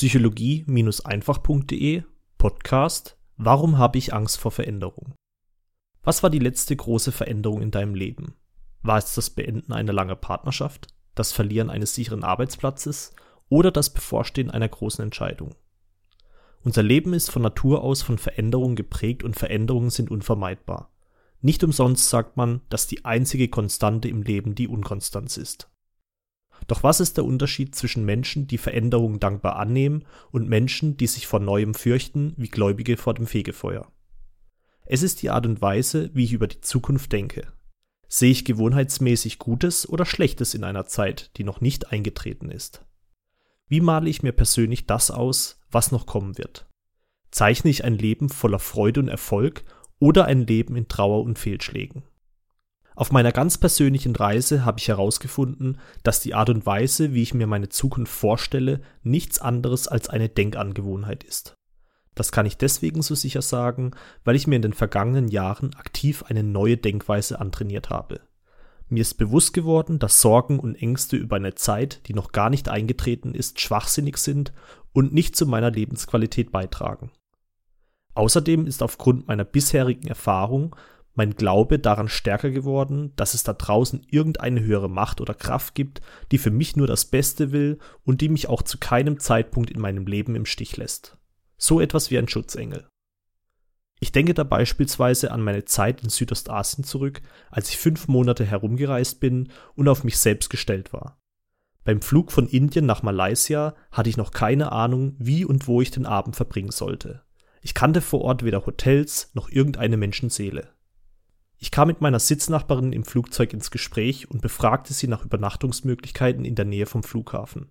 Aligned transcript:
Psychologie-einfach.de 0.00 2.04
Podcast 2.38 3.18
Warum 3.36 3.76
habe 3.76 3.98
ich 3.98 4.14
Angst 4.14 4.40
vor 4.40 4.50
Veränderung? 4.50 5.12
Was 6.02 6.22
war 6.22 6.30
die 6.30 6.38
letzte 6.38 6.74
große 6.74 7.12
Veränderung 7.12 7.60
in 7.60 7.70
deinem 7.70 7.94
Leben? 7.94 8.32
War 8.80 8.96
es 8.96 9.14
das 9.14 9.28
Beenden 9.28 9.74
einer 9.74 9.92
langen 9.92 10.18
Partnerschaft, 10.18 10.86
das 11.14 11.32
Verlieren 11.32 11.68
eines 11.68 11.94
sicheren 11.94 12.24
Arbeitsplatzes 12.24 13.12
oder 13.50 13.70
das 13.70 13.90
Bevorstehen 13.90 14.50
einer 14.50 14.70
großen 14.70 15.04
Entscheidung? 15.04 15.54
Unser 16.64 16.82
Leben 16.82 17.12
ist 17.12 17.30
von 17.30 17.42
Natur 17.42 17.84
aus 17.84 18.00
von 18.00 18.16
Veränderungen 18.16 18.76
geprägt 18.76 19.22
und 19.22 19.36
Veränderungen 19.36 19.90
sind 19.90 20.10
unvermeidbar. 20.10 20.90
Nicht 21.42 21.62
umsonst 21.62 22.08
sagt 22.08 22.38
man, 22.38 22.62
dass 22.70 22.86
die 22.86 23.04
einzige 23.04 23.48
Konstante 23.48 24.08
im 24.08 24.22
Leben 24.22 24.54
die 24.54 24.66
Unkonstanz 24.66 25.36
ist. 25.36 25.69
Doch 26.66 26.82
was 26.82 27.00
ist 27.00 27.16
der 27.16 27.24
Unterschied 27.24 27.74
zwischen 27.74 28.04
Menschen, 28.04 28.46
die 28.46 28.58
Veränderungen 28.58 29.20
dankbar 29.20 29.56
annehmen, 29.56 30.04
und 30.30 30.48
Menschen, 30.48 30.96
die 30.96 31.06
sich 31.06 31.26
vor 31.26 31.40
Neuem 31.40 31.74
fürchten, 31.74 32.34
wie 32.36 32.48
Gläubige 32.48 32.96
vor 32.96 33.14
dem 33.14 33.26
Fegefeuer? 33.26 33.90
Es 34.86 35.02
ist 35.02 35.22
die 35.22 35.30
Art 35.30 35.46
und 35.46 35.62
Weise, 35.62 36.10
wie 36.14 36.24
ich 36.24 36.32
über 36.32 36.48
die 36.48 36.60
Zukunft 36.60 37.12
denke. 37.12 37.46
Sehe 38.08 38.32
ich 38.32 38.44
gewohnheitsmäßig 38.44 39.38
Gutes 39.38 39.88
oder 39.88 40.04
Schlechtes 40.04 40.54
in 40.54 40.64
einer 40.64 40.86
Zeit, 40.86 41.30
die 41.36 41.44
noch 41.44 41.60
nicht 41.60 41.92
eingetreten 41.92 42.50
ist? 42.50 42.84
Wie 43.68 43.80
male 43.80 44.10
ich 44.10 44.24
mir 44.24 44.32
persönlich 44.32 44.86
das 44.86 45.12
aus, 45.12 45.60
was 45.70 45.92
noch 45.92 46.06
kommen 46.06 46.36
wird? 46.38 46.66
Zeichne 47.30 47.70
ich 47.70 47.84
ein 47.84 47.94
Leben 47.94 48.28
voller 48.28 48.58
Freude 48.58 48.98
und 48.98 49.06
Erfolg 49.06 49.64
oder 50.00 50.24
ein 50.24 50.44
Leben 50.44 50.74
in 50.74 50.88
Trauer 50.88 51.22
und 51.22 51.38
Fehlschlägen? 51.38 52.02
Auf 52.94 53.12
meiner 53.12 53.32
ganz 53.32 53.56
persönlichen 53.56 54.14
Reise 54.14 54.64
habe 54.64 54.78
ich 54.78 54.88
herausgefunden, 54.88 55.78
dass 56.02 56.20
die 56.20 56.34
Art 56.34 56.50
und 56.50 56.66
Weise, 56.66 57.14
wie 57.14 57.22
ich 57.22 57.34
mir 57.34 57.46
meine 57.46 57.68
Zukunft 57.68 58.12
vorstelle, 58.12 58.80
nichts 59.02 59.40
anderes 59.40 59.88
als 59.88 60.08
eine 60.08 60.28
Denkangewohnheit 60.28 61.24
ist. 61.24 61.54
Das 62.14 62.32
kann 62.32 62.46
ich 62.46 62.56
deswegen 62.56 63.02
so 63.02 63.14
sicher 63.14 63.42
sagen, 63.42 63.92
weil 64.24 64.36
ich 64.36 64.46
mir 64.46 64.56
in 64.56 64.62
den 64.62 64.72
vergangenen 64.72 65.28
Jahren 65.28 65.74
aktiv 65.74 66.24
eine 66.24 66.42
neue 66.42 66.76
Denkweise 66.76 67.40
antrainiert 67.40 67.88
habe. 67.88 68.20
Mir 68.88 69.02
ist 69.02 69.14
bewusst 69.14 69.52
geworden, 69.52 70.00
dass 70.00 70.20
Sorgen 70.20 70.58
und 70.58 70.74
Ängste 70.74 71.16
über 71.16 71.36
eine 71.36 71.54
Zeit, 71.54 72.08
die 72.08 72.12
noch 72.12 72.32
gar 72.32 72.50
nicht 72.50 72.68
eingetreten 72.68 73.34
ist, 73.34 73.60
schwachsinnig 73.60 74.16
sind 74.16 74.52
und 74.92 75.14
nicht 75.14 75.36
zu 75.36 75.46
meiner 75.46 75.70
Lebensqualität 75.70 76.50
beitragen. 76.50 77.12
Außerdem 78.14 78.66
ist 78.66 78.82
aufgrund 78.82 79.28
meiner 79.28 79.44
bisherigen 79.44 80.08
Erfahrung 80.08 80.74
mein 81.14 81.34
Glaube 81.34 81.78
daran 81.78 82.08
stärker 82.08 82.50
geworden, 82.50 83.12
dass 83.16 83.34
es 83.34 83.42
da 83.42 83.52
draußen 83.52 84.06
irgendeine 84.08 84.62
höhere 84.62 84.88
Macht 84.88 85.20
oder 85.20 85.34
Kraft 85.34 85.74
gibt, 85.74 86.00
die 86.30 86.38
für 86.38 86.50
mich 86.50 86.76
nur 86.76 86.86
das 86.86 87.04
Beste 87.04 87.52
will 87.52 87.78
und 88.04 88.20
die 88.20 88.28
mich 88.28 88.48
auch 88.48 88.62
zu 88.62 88.78
keinem 88.78 89.18
Zeitpunkt 89.18 89.70
in 89.70 89.80
meinem 89.80 90.06
Leben 90.06 90.34
im 90.34 90.46
Stich 90.46 90.76
lässt. 90.76 91.16
So 91.56 91.80
etwas 91.80 92.10
wie 92.10 92.18
ein 92.18 92.28
Schutzengel. 92.28 92.88
Ich 94.02 94.12
denke 94.12 94.32
da 94.32 94.44
beispielsweise 94.44 95.30
an 95.30 95.42
meine 95.42 95.66
Zeit 95.66 96.02
in 96.02 96.08
Südostasien 96.08 96.84
zurück, 96.84 97.20
als 97.50 97.68
ich 97.68 97.76
fünf 97.76 98.08
Monate 98.08 98.46
herumgereist 98.46 99.20
bin 99.20 99.50
und 99.74 99.88
auf 99.88 100.04
mich 100.04 100.16
selbst 100.16 100.48
gestellt 100.48 100.94
war. 100.94 101.18
Beim 101.84 102.00
Flug 102.00 102.32
von 102.32 102.48
Indien 102.48 102.86
nach 102.86 103.02
Malaysia 103.02 103.74
hatte 103.92 104.08
ich 104.08 104.16
noch 104.16 104.30
keine 104.30 104.72
Ahnung, 104.72 105.16
wie 105.18 105.44
und 105.44 105.66
wo 105.66 105.82
ich 105.82 105.90
den 105.90 106.06
Abend 106.06 106.36
verbringen 106.36 106.70
sollte. 106.70 107.22
Ich 107.60 107.74
kannte 107.74 108.00
vor 108.00 108.22
Ort 108.22 108.42
weder 108.42 108.64
Hotels 108.64 109.30
noch 109.34 109.50
irgendeine 109.50 109.98
Menschenseele. 109.98 110.72
Ich 111.62 111.70
kam 111.70 111.88
mit 111.88 112.00
meiner 112.00 112.18
Sitznachbarin 112.18 112.92
im 112.94 113.04
Flugzeug 113.04 113.52
ins 113.52 113.70
Gespräch 113.70 114.30
und 114.30 114.40
befragte 114.40 114.94
sie 114.94 115.08
nach 115.08 115.24
Übernachtungsmöglichkeiten 115.24 116.46
in 116.46 116.54
der 116.54 116.64
Nähe 116.64 116.86
vom 116.86 117.02
Flughafen. 117.02 117.70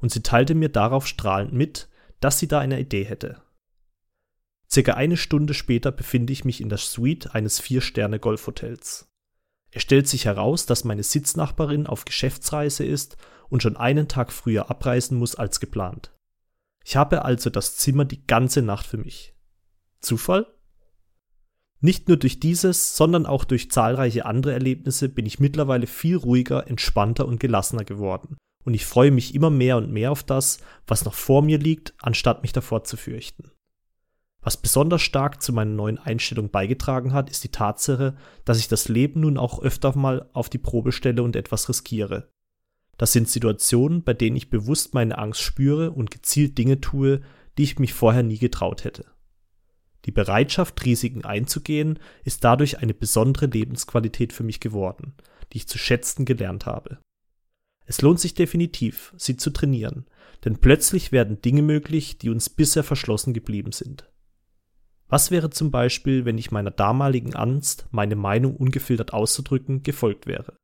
Und 0.00 0.12
sie 0.12 0.22
teilte 0.22 0.54
mir 0.54 0.68
darauf 0.68 1.08
strahlend 1.08 1.52
mit, 1.52 1.88
dass 2.20 2.38
sie 2.38 2.46
da 2.46 2.60
eine 2.60 2.78
Idee 2.78 3.04
hätte. 3.04 3.42
Circa 4.70 4.94
eine 4.94 5.16
Stunde 5.16 5.54
später 5.54 5.90
befinde 5.90 6.32
ich 6.32 6.44
mich 6.44 6.60
in 6.60 6.68
der 6.68 6.78
Suite 6.78 7.34
eines 7.34 7.60
Vier-Sterne-Golfhotels. 7.60 9.08
Es 9.72 9.82
stellt 9.82 10.06
sich 10.06 10.24
heraus, 10.24 10.66
dass 10.66 10.84
meine 10.84 11.02
Sitznachbarin 11.02 11.86
auf 11.86 12.04
Geschäftsreise 12.04 12.84
ist 12.84 13.16
und 13.48 13.62
schon 13.62 13.76
einen 13.76 14.06
Tag 14.06 14.32
früher 14.32 14.70
abreisen 14.70 15.18
muss 15.18 15.34
als 15.34 15.58
geplant. 15.58 16.12
Ich 16.84 16.94
habe 16.94 17.24
also 17.24 17.50
das 17.50 17.76
Zimmer 17.76 18.04
die 18.04 18.24
ganze 18.24 18.62
Nacht 18.62 18.86
für 18.86 18.98
mich. 18.98 19.34
Zufall? 20.00 20.46
Nicht 21.80 22.08
nur 22.08 22.16
durch 22.16 22.40
dieses, 22.40 22.96
sondern 22.96 23.26
auch 23.26 23.44
durch 23.44 23.70
zahlreiche 23.70 24.24
andere 24.24 24.52
Erlebnisse 24.52 25.08
bin 25.08 25.26
ich 25.26 25.40
mittlerweile 25.40 25.86
viel 25.86 26.16
ruhiger, 26.16 26.66
entspannter 26.68 27.26
und 27.26 27.38
gelassener 27.38 27.84
geworden. 27.84 28.36
Und 28.64 28.74
ich 28.74 28.86
freue 28.86 29.10
mich 29.10 29.34
immer 29.34 29.50
mehr 29.50 29.76
und 29.76 29.92
mehr 29.92 30.10
auf 30.10 30.24
das, 30.24 30.58
was 30.86 31.04
noch 31.04 31.14
vor 31.14 31.42
mir 31.42 31.58
liegt, 31.58 31.94
anstatt 32.00 32.42
mich 32.42 32.52
davor 32.52 32.84
zu 32.84 32.96
fürchten. 32.96 33.50
Was 34.40 34.56
besonders 34.56 35.02
stark 35.02 35.42
zu 35.42 35.52
meiner 35.52 35.72
neuen 35.72 35.98
Einstellung 35.98 36.50
beigetragen 36.50 37.12
hat, 37.12 37.30
ist 37.30 37.44
die 37.44 37.50
Tatsache, 37.50 38.16
dass 38.44 38.58
ich 38.58 38.68
das 38.68 38.88
Leben 38.88 39.20
nun 39.20 39.38
auch 39.38 39.60
öfter 39.60 39.96
mal 39.96 40.30
auf 40.32 40.48
die 40.48 40.58
Probe 40.58 40.92
stelle 40.92 41.22
und 41.22 41.36
etwas 41.36 41.68
riskiere. 41.68 42.28
Das 42.96 43.12
sind 43.12 43.28
Situationen, 43.28 44.02
bei 44.04 44.14
denen 44.14 44.36
ich 44.36 44.48
bewusst 44.48 44.94
meine 44.94 45.18
Angst 45.18 45.42
spüre 45.42 45.90
und 45.90 46.10
gezielt 46.10 46.56
Dinge 46.56 46.80
tue, 46.80 47.22
die 47.58 47.64
ich 47.64 47.78
mich 47.78 47.92
vorher 47.92 48.22
nie 48.22 48.38
getraut 48.38 48.84
hätte. 48.84 49.04
Die 50.06 50.12
Bereitschaft, 50.12 50.84
Risiken 50.84 51.24
einzugehen, 51.24 51.98
ist 52.24 52.44
dadurch 52.44 52.78
eine 52.78 52.94
besondere 52.94 53.46
Lebensqualität 53.46 54.32
für 54.32 54.44
mich 54.44 54.60
geworden, 54.60 55.14
die 55.52 55.58
ich 55.58 55.68
zu 55.68 55.78
schätzen 55.78 56.24
gelernt 56.24 56.64
habe. 56.64 56.98
Es 57.86 58.02
lohnt 58.02 58.20
sich 58.20 58.34
definitiv, 58.34 59.12
sie 59.16 59.36
zu 59.36 59.50
trainieren, 59.50 60.06
denn 60.44 60.58
plötzlich 60.58 61.12
werden 61.12 61.40
Dinge 61.40 61.62
möglich, 61.62 62.18
die 62.18 62.30
uns 62.30 62.48
bisher 62.48 62.84
verschlossen 62.84 63.34
geblieben 63.34 63.72
sind. 63.72 64.08
Was 65.08 65.30
wäre 65.30 65.50
zum 65.50 65.70
Beispiel, 65.70 66.24
wenn 66.24 66.38
ich 66.38 66.50
meiner 66.50 66.72
damaligen 66.72 67.34
Angst, 67.34 67.86
meine 67.90 68.16
Meinung 68.16 68.56
ungefiltert 68.56 69.12
auszudrücken, 69.12 69.82
gefolgt 69.82 70.26
wäre? 70.26 70.56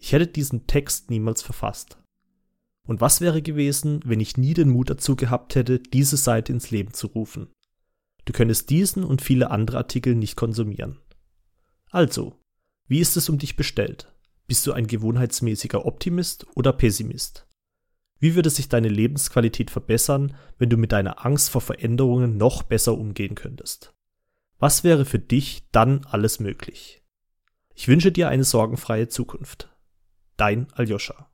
Ich 0.00 0.12
hätte 0.12 0.26
diesen 0.26 0.66
Text 0.66 1.10
niemals 1.10 1.42
verfasst. 1.42 1.98
Und 2.86 3.00
was 3.00 3.20
wäre 3.20 3.42
gewesen, 3.42 4.00
wenn 4.04 4.20
ich 4.20 4.36
nie 4.36 4.54
den 4.54 4.70
Mut 4.70 4.90
dazu 4.90 5.16
gehabt 5.16 5.54
hätte, 5.54 5.78
diese 5.80 6.16
Seite 6.16 6.52
ins 6.52 6.70
Leben 6.70 6.92
zu 6.92 7.08
rufen? 7.08 7.48
Du 8.26 8.32
könntest 8.32 8.68
diesen 8.68 9.02
und 9.02 9.22
viele 9.22 9.50
andere 9.50 9.78
Artikel 9.78 10.14
nicht 10.14 10.36
konsumieren. 10.36 10.98
Also, 11.90 12.38
wie 12.86 13.00
ist 13.00 13.16
es 13.16 13.28
um 13.30 13.38
dich 13.38 13.56
bestellt? 13.56 14.12
Bist 14.46 14.66
du 14.66 14.72
ein 14.72 14.86
gewohnheitsmäßiger 14.86 15.86
Optimist 15.86 16.46
oder 16.54 16.72
Pessimist? 16.72 17.46
Wie 18.18 18.34
würde 18.34 18.50
sich 18.50 18.68
deine 18.68 18.88
Lebensqualität 18.88 19.70
verbessern, 19.70 20.36
wenn 20.58 20.70
du 20.70 20.76
mit 20.76 20.92
deiner 20.92 21.24
Angst 21.24 21.50
vor 21.50 21.60
Veränderungen 21.60 22.36
noch 22.36 22.62
besser 22.62 22.96
umgehen 22.96 23.34
könntest? 23.34 23.94
Was 24.58 24.84
wäre 24.84 25.04
für 25.04 25.18
dich 25.18 25.68
dann 25.70 26.04
alles 26.06 26.40
möglich? 26.40 27.02
Ich 27.74 27.88
wünsche 27.88 28.10
dir 28.10 28.28
eine 28.28 28.44
sorgenfreie 28.44 29.08
Zukunft. 29.08 29.68
Dein 30.36 30.72
Aljoscha. 30.72 31.30